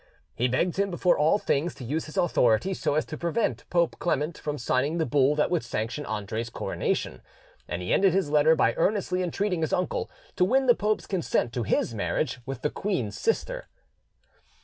He 0.33 0.47
begged 0.47 0.77
him 0.79 0.89
before 0.89 1.15
all 1.15 1.37
things 1.37 1.75
to 1.75 1.83
use 1.83 2.05
his 2.05 2.17
authority 2.17 2.73
so 2.73 2.95
as 2.95 3.05
to 3.05 3.19
prevent 3.19 3.69
Pope 3.69 3.97
Clement 3.99 4.35
from 4.35 4.57
signing 4.57 4.97
the 4.97 5.05
bull 5.05 5.35
that 5.35 5.51
would 5.51 5.63
sanction 5.63 6.07
Andre's 6.07 6.49
coronation, 6.49 7.21
and 7.67 7.83
he 7.83 7.93
ended 7.93 8.11
his 8.11 8.31
letter 8.31 8.55
by 8.55 8.73
earnestly 8.77 9.21
entreating 9.21 9.61
his 9.61 9.71
uncle 9.73 10.09
to 10.37 10.43
win 10.43 10.65
the 10.65 10.73
pope's 10.73 11.05
consent 11.05 11.53
to 11.53 11.61
his 11.61 11.93
marriage 11.93 12.39
with 12.47 12.63
the 12.63 12.71
queen's 12.71 13.15
sister. 13.15 13.67